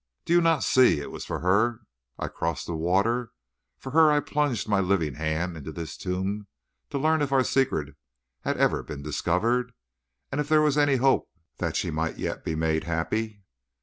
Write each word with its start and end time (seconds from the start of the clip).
Do 0.25 0.33
you 0.33 0.41
not 0.41 0.63
see 0.63 0.99
it 0.99 1.11
was 1.11 1.25
for 1.25 1.41
her 1.41 1.81
I 2.17 2.27
crossed 2.27 2.65
the 2.65 2.73
water, 2.73 3.29
for 3.77 3.91
her 3.91 4.11
I 4.11 4.19
plunged 4.19 4.67
my 4.67 4.79
living 4.79 5.13
hand 5.13 5.55
into 5.55 5.71
this 5.71 5.95
tomb 5.95 6.47
to 6.89 6.97
learn 6.97 7.21
if 7.21 7.31
our 7.31 7.43
secret 7.43 7.95
had 8.39 8.57
ever 8.57 8.81
been 8.81 9.03
discovered, 9.03 9.73
and 10.31 10.41
if 10.41 10.49
there 10.49 10.63
was 10.63 10.75
any 10.75 10.95
hope 10.95 11.29
that 11.59 11.75
she 11.75 11.91
might 11.91 12.17
yet 12.17 12.43
be 12.43 12.55
made 12.55 12.85
happy? 12.85 13.43